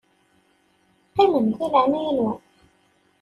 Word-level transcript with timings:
Qqimem 1.09 1.45
di 1.57 1.63
leɛnaya-nwen. 1.71 2.39